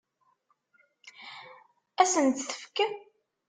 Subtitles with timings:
[2.01, 2.77] Ad sen-tt-tefk?